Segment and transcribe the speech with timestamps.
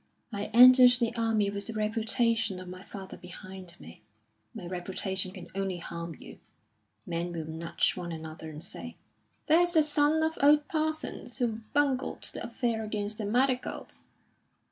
[0.33, 4.01] "I entered the army with the reputation of my father behind me;
[4.51, 6.39] my reputation can only harm you.
[7.05, 8.97] Men will nudge one another and say,
[9.45, 13.99] 'There's the son of old Parsons, who bungled the affair against the Madda Khels.'